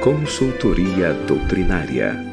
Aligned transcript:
Consultoria 0.00 1.12
Doutrinária 1.26 2.30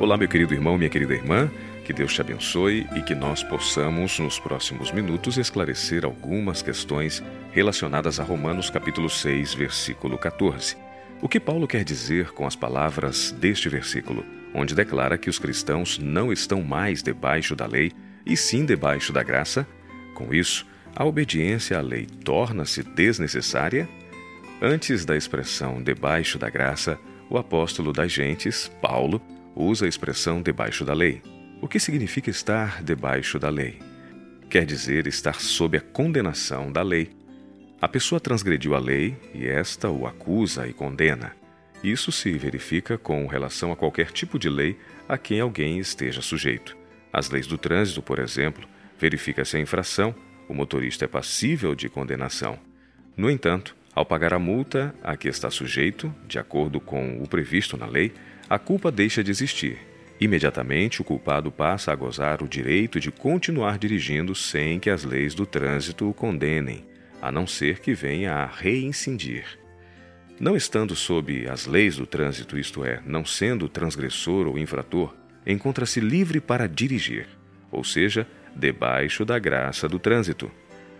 Olá, 0.00 0.16
meu 0.16 0.26
querido 0.26 0.54
irmão, 0.54 0.78
minha 0.78 0.88
querida 0.88 1.12
irmã. 1.12 1.50
Que 1.84 1.92
Deus 1.92 2.14
te 2.14 2.22
abençoe 2.22 2.86
e 2.96 3.02
que 3.02 3.14
nós 3.14 3.42
possamos, 3.42 4.18
nos 4.18 4.38
próximos 4.38 4.90
minutos, 4.90 5.36
esclarecer 5.36 6.06
algumas 6.06 6.62
questões 6.62 7.22
relacionadas 7.52 8.18
a 8.18 8.24
Romanos 8.24 8.70
capítulo 8.70 9.10
6, 9.10 9.52
versículo 9.52 10.16
14. 10.16 10.76
O 11.20 11.28
que 11.28 11.38
Paulo 11.38 11.68
quer 11.68 11.84
dizer 11.84 12.30
com 12.30 12.46
as 12.46 12.56
palavras 12.56 13.30
deste 13.32 13.68
versículo, 13.68 14.24
onde 14.54 14.74
declara 14.74 15.18
que 15.18 15.28
os 15.28 15.38
cristãos 15.38 15.98
não 15.98 16.32
estão 16.32 16.62
mais 16.62 17.02
debaixo 17.02 17.54
da 17.54 17.66
lei, 17.66 17.92
e 18.24 18.38
sim 18.38 18.64
debaixo 18.64 19.12
da 19.12 19.22
graça? 19.22 19.66
Com 20.14 20.32
isso, 20.32 20.66
a 20.94 21.04
obediência 21.04 21.78
à 21.78 21.80
lei 21.80 22.06
torna-se 22.24 22.82
desnecessária? 22.82 23.88
Antes 24.60 25.04
da 25.04 25.16
expressão 25.16 25.82
debaixo 25.82 26.38
da 26.38 26.50
graça, 26.50 26.98
o 27.30 27.38
apóstolo 27.38 27.92
das 27.92 28.12
gentes, 28.12 28.70
Paulo, 28.82 29.22
usa 29.54 29.86
a 29.86 29.88
expressão 29.88 30.42
debaixo 30.42 30.84
da 30.84 30.92
lei. 30.92 31.22
O 31.60 31.68
que 31.68 31.78
significa 31.78 32.30
estar 32.30 32.82
debaixo 32.82 33.38
da 33.38 33.48
lei? 33.48 33.78
Quer 34.48 34.66
dizer 34.66 35.06
estar 35.06 35.40
sob 35.40 35.78
a 35.78 35.80
condenação 35.80 36.72
da 36.72 36.82
lei. 36.82 37.10
A 37.80 37.88
pessoa 37.88 38.20
transgrediu 38.20 38.74
a 38.74 38.78
lei 38.78 39.16
e 39.32 39.46
esta 39.46 39.88
o 39.88 40.06
acusa 40.06 40.66
e 40.66 40.72
condena. 40.72 41.32
Isso 41.82 42.12
se 42.12 42.30
verifica 42.32 42.98
com 42.98 43.26
relação 43.26 43.72
a 43.72 43.76
qualquer 43.76 44.10
tipo 44.10 44.38
de 44.38 44.48
lei 44.48 44.76
a 45.08 45.16
quem 45.16 45.40
alguém 45.40 45.78
esteja 45.78 46.20
sujeito. 46.20 46.76
As 47.12 47.30
leis 47.30 47.46
do 47.46 47.56
trânsito, 47.56 48.02
por 48.02 48.18
exemplo, 48.18 48.68
verifica-se 48.98 49.56
a 49.56 49.60
infração, 49.60 50.14
o 50.50 50.54
motorista 50.54 51.04
é 51.04 51.08
passível 51.08 51.74
de 51.74 51.88
condenação. 51.88 52.58
No 53.16 53.30
entanto, 53.30 53.76
ao 53.94 54.04
pagar 54.04 54.34
a 54.34 54.38
multa 54.38 54.94
a 55.02 55.16
que 55.16 55.28
está 55.28 55.50
sujeito, 55.50 56.14
de 56.26 56.38
acordo 56.38 56.80
com 56.80 57.22
o 57.22 57.28
previsto 57.28 57.76
na 57.76 57.86
lei, 57.86 58.12
a 58.48 58.58
culpa 58.58 58.90
deixa 58.90 59.22
de 59.22 59.30
existir 59.30 59.90
Imediatamente, 60.20 61.00
o 61.00 61.04
culpado 61.04 61.50
passa 61.50 61.90
a 61.90 61.94
gozar 61.94 62.42
o 62.42 62.48
direito 62.48 63.00
de 63.00 63.10
continuar 63.10 63.78
dirigindo 63.78 64.34
sem 64.34 64.78
que 64.78 64.90
as 64.90 65.02
leis 65.02 65.34
do 65.34 65.46
trânsito 65.46 66.10
o 66.10 66.12
condenem, 66.12 66.84
a 67.22 67.32
não 67.32 67.46
ser 67.46 67.78
que 67.78 67.94
venha 67.94 68.34
a 68.34 68.44
reincindir. 68.44 69.58
Não 70.38 70.54
estando 70.54 70.94
sob 70.94 71.48
as 71.48 71.64
leis 71.64 71.96
do 71.96 72.04
trânsito, 72.06 72.58
isto 72.58 72.84
é, 72.84 73.00
não 73.06 73.24
sendo 73.24 73.66
transgressor 73.66 74.46
ou 74.46 74.58
infrator, 74.58 75.14
encontra-se 75.46 76.00
livre 76.00 76.38
para 76.38 76.68
dirigir, 76.68 77.26
ou 77.72 77.82
seja, 77.82 78.26
debaixo 78.54 79.24
da 79.24 79.38
graça 79.38 79.88
do 79.88 79.98
trânsito. 79.98 80.50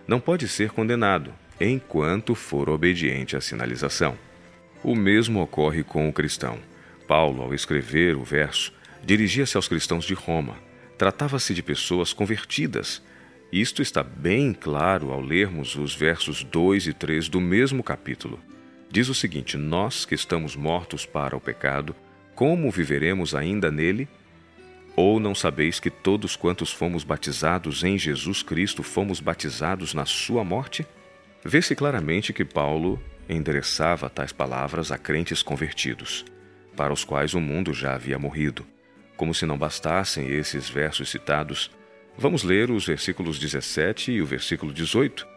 Não 0.07 0.19
pode 0.19 0.47
ser 0.47 0.71
condenado, 0.71 1.33
enquanto 1.59 2.35
for 2.35 2.69
obediente 2.69 3.35
à 3.35 3.41
sinalização. 3.41 4.17
O 4.83 4.95
mesmo 4.95 5.41
ocorre 5.41 5.83
com 5.83 6.09
o 6.09 6.13
cristão. 6.13 6.57
Paulo, 7.07 7.43
ao 7.43 7.53
escrever 7.53 8.15
o 8.15 8.23
verso, 8.23 8.73
dirigia-se 9.03 9.55
aos 9.55 9.67
cristãos 9.67 10.05
de 10.05 10.13
Roma. 10.13 10.55
Tratava-se 10.97 11.53
de 11.53 11.61
pessoas 11.61 12.13
convertidas. 12.13 13.01
Isto 13.51 13.81
está 13.81 14.01
bem 14.01 14.53
claro 14.53 15.11
ao 15.11 15.21
lermos 15.21 15.75
os 15.75 15.93
versos 15.93 16.43
2 16.43 16.87
e 16.87 16.93
3 16.93 17.27
do 17.27 17.41
mesmo 17.41 17.83
capítulo. 17.83 18.39
Diz 18.89 19.09
o 19.09 19.13
seguinte: 19.13 19.57
Nós 19.57 20.05
que 20.05 20.15
estamos 20.15 20.55
mortos 20.55 21.05
para 21.05 21.35
o 21.35 21.41
pecado, 21.41 21.95
como 22.33 22.71
viveremos 22.71 23.35
ainda 23.35 23.69
nele? 23.69 24.07
Ou 25.03 25.19
não 25.19 25.33
sabeis 25.33 25.79
que 25.79 25.89
todos 25.89 26.35
quantos 26.35 26.71
fomos 26.71 27.03
batizados 27.03 27.83
em 27.83 27.97
Jesus 27.97 28.43
Cristo 28.43 28.83
fomos 28.83 29.19
batizados 29.19 29.95
na 29.95 30.05
sua 30.05 30.43
morte? 30.43 30.85
Vê-se 31.43 31.75
claramente 31.75 32.31
que 32.31 32.45
Paulo 32.45 33.01
endereçava 33.27 34.11
tais 34.11 34.31
palavras 34.31 34.91
a 34.91 34.99
crentes 34.99 35.41
convertidos, 35.41 36.23
para 36.77 36.93
os 36.93 37.03
quais 37.03 37.33
o 37.33 37.39
mundo 37.39 37.73
já 37.73 37.95
havia 37.95 38.19
morrido. 38.19 38.63
Como 39.17 39.33
se 39.33 39.43
não 39.43 39.57
bastassem 39.57 40.29
esses 40.29 40.69
versos 40.69 41.09
citados, 41.09 41.71
vamos 42.15 42.43
ler 42.43 42.69
os 42.69 42.85
versículos 42.85 43.39
17 43.39 44.11
e 44.11 44.21
o 44.21 44.25
versículo 44.27 44.71
18. 44.71 45.27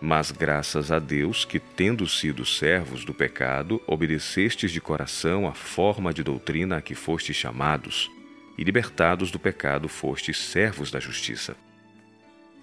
Mas 0.00 0.32
graças 0.32 0.90
a 0.90 0.98
Deus 0.98 1.44
que, 1.44 1.60
tendo 1.60 2.08
sido 2.08 2.44
servos 2.44 3.04
do 3.04 3.14
pecado, 3.14 3.80
obedecestes 3.86 4.72
de 4.72 4.80
coração 4.80 5.46
à 5.46 5.52
forma 5.52 6.12
de 6.12 6.24
doutrina 6.24 6.78
a 6.78 6.82
que 6.82 6.96
fostes 6.96 7.36
chamados, 7.36 8.10
e 8.56 8.64
libertados 8.64 9.30
do 9.30 9.38
pecado 9.38 9.88
fostes 9.88 10.38
servos 10.38 10.90
da 10.90 11.00
justiça. 11.00 11.56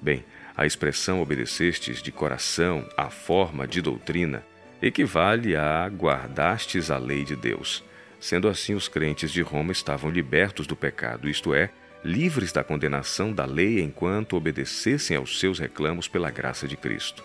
Bem, 0.01 0.23
a 0.55 0.65
expressão 0.65 1.21
obedecestes 1.21 2.01
de 2.01 2.11
coração 2.11 2.87
à 2.95 3.09
forma 3.09 3.67
de 3.67 3.81
doutrina 3.81 4.43
equivale 4.81 5.55
a 5.55 5.87
guardastes 5.87 6.89
a 6.89 6.97
lei 6.97 7.23
de 7.23 7.35
Deus. 7.35 7.83
Sendo 8.19 8.47
assim, 8.47 8.73
os 8.73 8.87
crentes 8.87 9.31
de 9.31 9.41
Roma 9.41 9.71
estavam 9.71 10.09
libertos 10.09 10.67
do 10.67 10.75
pecado, 10.75 11.29
isto 11.29 11.53
é, 11.53 11.69
livres 12.03 12.51
da 12.51 12.63
condenação 12.63 13.33
da 13.33 13.45
lei 13.45 13.81
enquanto 13.81 14.35
obedecessem 14.35 15.17
aos 15.17 15.39
seus 15.39 15.59
reclamos 15.59 16.07
pela 16.07 16.31
graça 16.31 16.67
de 16.67 16.77
Cristo. 16.77 17.23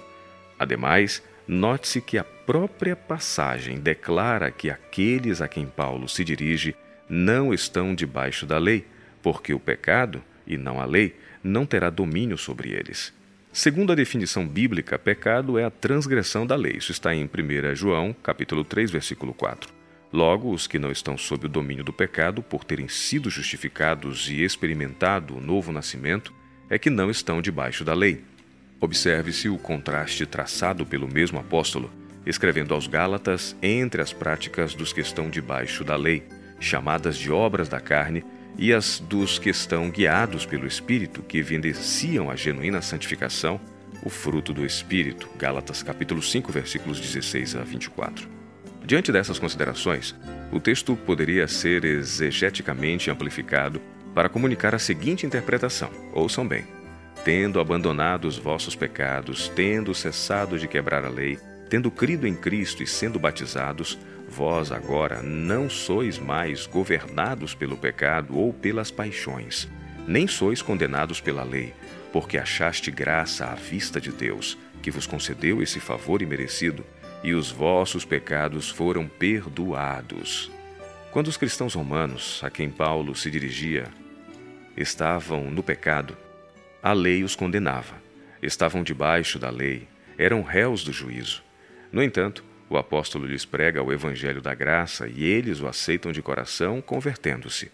Ademais, 0.58 1.22
note-se 1.47 2.00
que 2.00 2.19
a 2.19 2.24
própria 2.24 2.97
passagem 2.97 3.78
declara 3.78 4.50
que 4.50 4.70
aqueles 4.70 5.41
a 5.41 5.48
quem 5.48 5.66
Paulo 5.66 6.08
se 6.08 6.24
dirige 6.24 6.74
não 7.09 7.53
estão 7.53 7.94
debaixo 7.94 8.47
da 8.47 8.59
lei, 8.59 8.87
porque 9.22 9.54
o 9.54 9.60
pecado, 9.60 10.22
e 10.47 10.56
não 10.56 10.81
a 10.81 10.84
lei, 10.84 11.16
não 11.42 11.66
terá 11.66 11.91
domínio 11.91 12.37
sobre 12.38 12.70
eles. 12.70 13.12
Segundo 13.53 13.92
a 13.92 13.94
definição 13.94 14.47
bíblica, 14.48 14.98
pecado 14.98 15.59
é 15.59 15.65
a 15.65 15.70
transgressão 15.70 16.44
da 16.47 16.56
lei. 16.56 16.72
Isso 16.76 16.91
está 16.91 17.15
em 17.15 17.25
1 17.25 17.76
João, 17.76 18.12
capítulo 18.12 18.65
3, 18.65 18.91
versículo 18.91 19.32
4. 19.32 19.72
Logo, 20.12 20.53
os 20.53 20.66
que 20.66 20.78
não 20.78 20.91
estão 20.91 21.16
sob 21.16 21.47
o 21.47 21.48
domínio 21.48 21.84
do 21.84 21.92
pecado, 21.92 22.42
por 22.42 22.65
terem 22.65 22.88
sido 22.88 23.31
justificados 23.31 24.28
e 24.28 24.42
experimentado 24.42 25.36
o 25.36 25.41
novo 25.41 25.72
nascimento, 25.72 26.32
é 26.69 26.78
que 26.78 26.91
não 26.91 27.10
estão 27.10 27.41
debaixo 27.41 27.84
da 27.84 27.94
lei. 27.94 28.25
Observe-se 28.81 29.48
o 29.48 29.59
contraste 29.59 30.26
traçado 30.26 30.84
pelo 30.84 31.06
mesmo 31.06 31.38
apóstolo, 31.38 31.91
escrevendo 32.26 32.75
aos 32.75 32.86
Gálatas 32.86 33.56
entre 33.62 34.03
as 34.03 34.12
práticas 34.12 34.75
dos 34.75 34.92
que 34.92 35.00
estão 35.00 35.31
debaixo 35.31 35.84
da 35.84 35.97
lei, 35.97 36.22
chamadas 36.64 37.16
de 37.16 37.30
obras 37.30 37.69
da 37.69 37.80
carne, 37.80 38.25
e 38.56 38.72
as 38.72 39.00
dos 39.00 39.38
que 39.38 39.50
estão 39.50 39.91
guiados 39.91 40.47
pelo 40.47 40.66
Espírito, 40.66 41.22
que 41.22 41.38
evidenciam 41.38 42.30
a 42.30 42.36
genuína 42.36 42.80
santificação, 42.80 43.60
o 44.02 44.10
fruto 44.10 44.52
do 44.52 44.64
Espírito. 44.64 45.28
Gálatas 45.36 45.82
capítulo 45.82 46.22
5, 46.22 46.53
versículos 46.53 47.00
16 47.00 47.56
a 47.56 47.62
24. 47.62 48.28
Diante 48.84 49.10
dessas 49.10 49.38
considerações, 49.38 50.14
o 50.53 50.60
texto 50.60 50.94
poderia 50.94 51.48
ser 51.48 51.84
exegeticamente 51.84 53.10
amplificado 53.10 53.80
para 54.14 54.28
comunicar 54.28 54.74
a 54.74 54.78
seguinte 54.78 55.26
interpretação: 55.26 55.91
ouçam 56.12 56.47
bem. 56.47 56.64
Tendo 57.24 57.58
abandonado 57.58 58.26
os 58.26 58.36
vossos 58.36 58.76
pecados, 58.76 59.48
tendo 59.48 59.94
cessado 59.94 60.58
de 60.58 60.69
quebrar 60.69 61.04
a 61.04 61.08
lei, 61.08 61.38
tendo 61.70 61.91
crido 61.91 62.26
em 62.26 62.34
Cristo 62.34 62.82
e 62.82 62.86
sendo 62.86 63.19
batizados, 63.19 63.98
vós 64.34 64.72
agora 64.72 65.22
não 65.22 65.71
sois 65.71 66.19
mais 66.19 66.67
governados 66.67 67.55
pelo 67.55 67.77
pecado 67.77 68.37
ou 68.37 68.53
pelas 68.53 68.91
paixões, 68.91 69.69
nem 70.09 70.27
sois 70.27 70.61
condenados 70.61 71.21
pela 71.21 71.45
lei, 71.45 71.72
porque 72.12 72.37
achaste 72.37 72.91
graça 72.91 73.47
à 73.47 73.55
vista 73.55 74.00
de 74.00 74.11
Deus, 74.11 74.59
que 74.83 74.91
vos 74.91 75.06
concedeu 75.06 75.62
esse 75.62 75.78
favor 75.78 76.21
imerecido 76.21 76.84
e 77.22 77.33
os 77.33 77.53
vossos 77.53 78.05
pecados 78.05 78.69
foram 78.69 79.06
perdoados. 79.06 80.51
Quando 81.12 81.28
os 81.28 81.37
cristãos 81.37 81.75
romanos, 81.75 82.41
a 82.43 82.51
quem 82.51 82.69
Paulo 82.69 83.15
se 83.15 83.31
dirigia, 83.31 83.87
estavam 84.77 85.49
no 85.49 85.62
pecado, 85.62 86.16
a 86.83 86.93
lei 86.93 87.22
os 87.22 87.37
condenava. 87.37 88.03
Estavam 88.43 88.83
debaixo 88.83 89.39
da 89.39 89.49
lei, 89.49 89.87
eram 90.19 90.43
réus 90.43 90.83
do 90.83 90.92
juízo. 90.92 91.42
No 91.91 92.03
entanto, 92.03 92.45
o 92.69 92.77
apóstolo 92.77 93.27
lhes 93.27 93.45
prega 93.45 93.83
o 93.83 93.93
evangelho 93.93 94.41
da 94.41 94.55
graça 94.55 95.09
e 95.09 95.25
eles 95.25 95.61
o 95.61 95.66
aceitam 95.66 96.13
de 96.13 96.22
coração, 96.22 96.81
convertendo-se. 96.81 97.71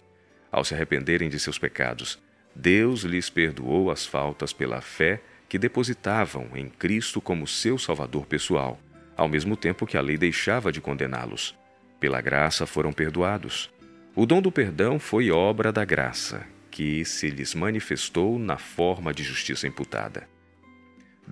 Ao 0.51 0.63
se 0.63 0.73
arrependerem 0.73 1.29
de 1.29 1.39
seus 1.39 1.57
pecados, 1.57 2.19
Deus 2.55 3.01
lhes 3.01 3.29
perdoou 3.29 3.89
as 3.89 4.05
faltas 4.05 4.51
pela 4.51 4.81
fé 4.81 5.21
que 5.47 5.57
depositavam 5.57 6.49
em 6.55 6.67
Cristo 6.67 7.21
como 7.21 7.47
seu 7.47 7.77
Salvador 7.77 8.25
pessoal 8.25 8.79
ao 9.21 9.27
mesmo 9.27 9.55
tempo 9.55 9.85
que 9.85 9.97
a 9.97 10.01
lei 10.01 10.17
deixava 10.17 10.71
de 10.71 10.81
condená-los. 10.81 11.55
Pela 11.99 12.21
graça 12.21 12.65
foram 12.65 12.91
perdoados. 12.91 13.69
O 14.15 14.25
dom 14.25 14.41
do 14.41 14.51
perdão 14.51 14.99
foi 14.99 15.29
obra 15.29 15.71
da 15.71 15.85
graça, 15.85 16.43
que 16.71 17.05
se 17.05 17.29
lhes 17.29 17.53
manifestou 17.53 18.39
na 18.39 18.57
forma 18.57 19.13
de 19.13 19.23
justiça 19.23 19.67
imputada. 19.67 20.27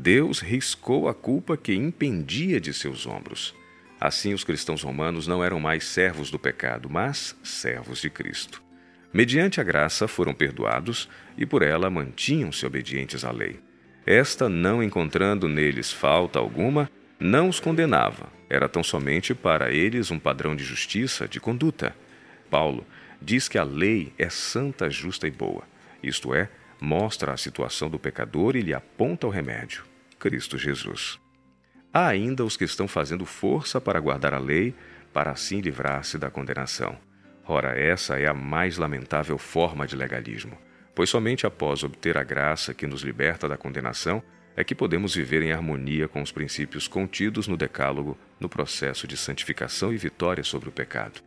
Deus 0.01 0.40
riscou 0.40 1.10
a 1.10 1.13
culpa 1.13 1.57
que 1.57 1.74
impendia 1.74 2.57
de 2.62 2.74
seus 2.74 3.06
ombros. 3.06 3.54
Assim, 4.00 4.34
os 4.34 4.46
cristãos 4.46 4.81
romanos 4.81 5.28
não 5.28 5.44
eram 5.44 5.60
mais 5.60 5.84
servos 5.84 6.31
do 6.31 6.40
pecado, 6.40 6.90
mas 6.90 7.36
servos 7.44 8.00
de 8.00 8.10
Cristo. 8.10 8.63
Mediante 9.12 9.60
a 9.60 9.63
graça 9.63 10.07
foram 10.07 10.34
perdoados 10.34 11.10
e 11.38 11.46
por 11.46 11.62
ela 11.62 11.90
mantinham-se 11.90 12.66
obedientes 12.66 13.25
à 13.25 13.31
lei. 13.31 13.60
esta, 14.06 14.48
não 14.48 14.81
encontrando 14.81 15.50
neles 15.50 15.92
falta 15.92 16.40
alguma, 16.40 16.90
não 17.19 17.50
os 17.50 17.60
condenava. 17.60 18.31
Era 18.50 18.69
tão 18.69 18.81
somente 18.81 19.36
para 19.36 19.69
eles 19.69 20.12
um 20.12 20.18
padrão 20.18 20.56
de 20.56 20.63
justiça, 20.63 21.28
de 21.28 21.42
conduta. 21.42 21.94
Paulo 22.50 22.88
diz 23.22 23.50
que 23.50 23.57
a 23.57 23.63
lei 23.63 24.13
é 24.18 24.30
santa, 24.30 24.90
justa 24.90 25.28
e 25.28 25.31
boa. 25.31 25.63
Isto 26.01 26.34
é, 26.34 26.50
mostra 26.80 27.34
a 27.34 27.38
situação 27.38 27.90
do 27.90 28.00
pecador 28.00 28.56
e 28.56 28.62
lhe 28.62 28.74
aponta 28.74 29.28
o 29.28 29.30
remédio: 29.30 29.84
Cristo 30.18 30.58
Jesus. 30.58 31.20
Há 31.94 32.08
ainda 32.08 32.46
os 32.46 32.56
que 32.56 32.64
estão 32.66 32.88
fazendo 32.88 33.26
força 33.26 33.81
para 33.81 34.00
guardar 34.00 34.34
a 34.34 34.40
lei, 34.40 34.76
para 35.12 35.31
assim 35.31 35.60
livrar-se 35.60 36.18
da 36.18 36.30
condenação. 36.30 36.98
Ora, 37.46 37.80
essa 37.80 38.20
é 38.20 38.28
a 38.28 38.34
mais 38.34 38.78
lamentável 38.78 39.38
forma 39.38 39.88
de 39.88 39.96
legalismo 39.96 40.58
pois 41.00 41.10
somente 41.10 41.48
após 41.48 41.81
obter 41.81 42.18
a 42.18 42.24
graça 42.26 42.74
que 42.74 42.86
nos 42.86 43.04
liberta 43.04 43.48
da 43.48 43.56
condenação 43.56 44.22
é 44.54 44.66
que 44.66 44.75
podemos 44.75 45.16
viver 45.16 45.42
em 45.42 45.54
harmonia 45.54 46.10
com 46.10 46.22
os 46.22 46.30
princípios 46.30 46.90
contidos 46.90 47.48
no 47.48 47.56
Decálogo 47.56 48.18
no 48.38 48.50
processo 48.50 49.08
de 49.08 49.16
santificação 49.16 49.94
e 49.94 49.98
vitória 49.98 50.44
sobre 50.44 50.68
o 50.68 50.74
pecado. 50.74 51.22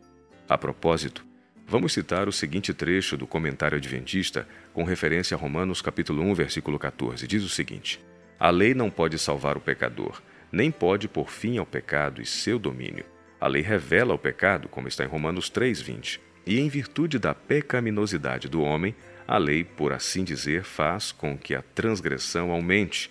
A 0.46 0.58
propósito, 0.58 1.24
vamos 1.66 1.92
citar 1.92 2.28
o 2.28 2.32
seguinte 2.32 2.72
trecho 2.74 3.16
do 3.16 3.26
comentário 3.26 3.78
adventista 3.78 4.46
com 4.72 4.84
referência 4.84 5.36
a 5.36 5.38
Romanos 5.38 5.80
capítulo 5.80 6.22
1, 6.22 6.34
versículo 6.34 6.78
14. 6.78 7.26
Diz 7.26 7.42
o 7.42 7.48
seguinte: 7.48 8.00
A 8.38 8.50
lei 8.50 8.74
não 8.74 8.90
pode 8.90 9.18
salvar 9.18 9.56
o 9.56 9.60
pecador, 9.60 10.22
nem 10.50 10.70
pode 10.70 11.08
pôr 11.08 11.30
fim 11.30 11.58
ao 11.58 11.66
pecado 11.66 12.20
e 12.20 12.26
seu 12.26 12.58
domínio. 12.58 13.04
A 13.40 13.48
lei 13.48 13.62
revela 13.62 14.14
o 14.14 14.18
pecado, 14.18 14.68
como 14.68 14.86
está 14.86 15.04
em 15.04 15.08
Romanos 15.08 15.50
3:20, 15.50 16.20
e 16.46 16.60
em 16.60 16.68
virtude 16.68 17.18
da 17.18 17.34
pecaminosidade 17.34 18.48
do 18.48 18.62
homem, 18.62 18.94
a 19.26 19.38
lei, 19.38 19.64
por 19.64 19.92
assim 19.92 20.24
dizer, 20.24 20.64
faz 20.64 21.12
com 21.12 21.38
que 21.38 21.54
a 21.54 21.62
transgressão 21.62 22.50
aumente. 22.50 23.10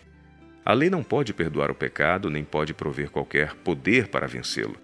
A 0.64 0.74
lei 0.74 0.90
não 0.90 1.04
pode 1.04 1.34
perdoar 1.34 1.72
o 1.72 1.76
pecado, 1.76 2.30
nem 2.30 2.44
pode 2.44 2.74
prover 2.74 3.10
qualquer 3.10 3.56
poder 3.56 4.08
para 4.08 4.28
vencê-lo. 4.28 4.76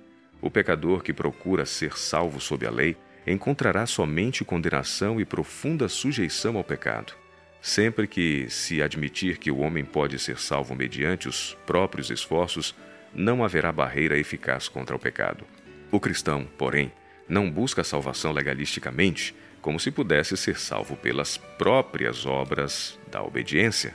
O 0.42 0.50
pecador 0.50 1.04
que 1.04 1.14
procura 1.14 1.66
ser 1.66 1.98
salvo 1.98 2.40
sob 2.40 2.66
a 2.66 2.72
lei 2.72 2.98
encontrará 3.28 3.86
somente 3.86 4.46
condenação 4.46 5.20
e 5.20 5.26
profunda 5.26 5.90
sujeição 5.90 6.56
ao 6.58 6.64
pecado. 6.64 7.14
Sempre 7.62 8.08
que 8.08 8.50
se 8.50 8.82
admitir 8.82 9.38
que 9.38 9.52
o 9.52 9.58
homem 9.58 9.84
pode 9.84 10.18
ser 10.18 10.40
salvo 10.40 10.74
mediante 10.74 11.28
os 11.28 11.58
próprios 11.66 12.10
esforços, 12.10 12.74
não 13.14 13.44
haverá 13.44 13.72
barreira 13.72 14.18
eficaz 14.18 14.70
contra 14.70 14.96
o 14.96 15.00
pecado. 15.00 15.44
O 15.92 16.00
cristão, 16.00 16.48
porém, 16.58 16.92
não 17.28 17.52
busca 17.52 17.82
a 17.82 17.84
salvação 17.84 18.32
legalisticamente, 18.32 19.36
como 19.62 19.80
se 19.80 19.92
pudesse 19.92 20.38
ser 20.38 20.58
salvo 20.58 20.96
pelas 20.96 21.36
próprias 21.36 22.26
obras 22.26 22.98
da 23.12 23.22
obediência. 23.22 23.94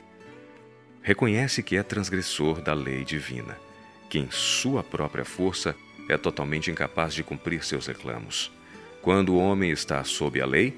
Reconhece 1.00 1.62
que 1.62 1.76
é 1.76 1.82
transgressor 1.82 2.60
da 2.60 2.74
lei 2.74 3.04
divina, 3.04 3.56
que 4.10 4.18
em 4.18 4.30
sua 4.30 4.82
própria 4.82 5.24
força 5.24 5.74
é 6.08 6.18
totalmente 6.18 6.70
incapaz 6.70 7.14
de 7.14 7.22
cumprir 7.22 7.64
seus 7.64 7.86
reclamos. 7.86 8.52
Quando 9.02 9.34
o 9.34 9.38
homem 9.38 9.70
está 9.70 10.02
sob 10.04 10.40
a 10.40 10.46
lei, 10.46 10.76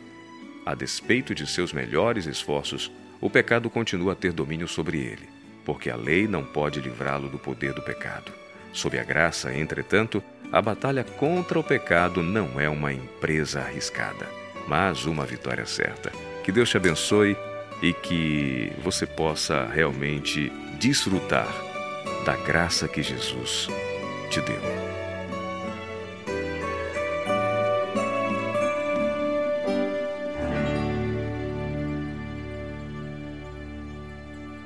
a 0.67 0.75
despeito 0.75 1.35
de 1.35 1.47
seus 1.47 1.73
melhores 1.73 2.27
esforços, 2.27 2.91
o 3.21 3.31
pecado 3.31 3.71
continua 3.71 4.15
a 4.15 4.17
ter 4.17 4.33
domínio 4.33 4.67
sobre 4.67 4.99
ele, 4.99 5.29
porque 5.65 5.91
a 5.91 5.97
lei 5.97 6.27
não 6.27 6.43
pode 6.43 6.81
livrá-lo 6.81 7.29
do 7.29 7.39
poder 7.39 7.73
do 7.75 7.83
pecado. 7.83 8.33
Sob 8.73 8.99
a 8.99 9.05
graça, 9.05 9.55
entretanto, 9.55 10.23
a 10.51 10.61
batalha 10.61 11.05
contra 11.05 11.59
o 11.59 11.65
pecado 11.65 12.23
não 12.23 12.59
é 12.59 12.69
uma 12.69 12.93
empresa 12.93 13.61
arriscada 13.61 14.45
mas 14.67 15.05
uma 15.07 15.25
vitória 15.25 15.67
certa. 15.67 16.11
Que 16.43 16.53
Deus 16.53 16.69
te 16.69 16.77
abençoe 16.77 17.37
e 17.83 17.93
que 17.93 18.73
você 18.83 19.07
possa 19.07 19.67
realmente 19.67 20.51
desfrutar 20.79 21.49
da 22.25 22.37
graça 22.37 22.89
que 22.89 23.03
Jesus 23.03 23.69
te 24.31 24.41
deu. 24.41 25.04